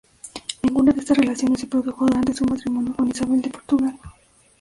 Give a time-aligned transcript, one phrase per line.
[0.63, 3.99] Ninguna de estas relaciones se produjo durante su matrimonio con Isabel de Portugal.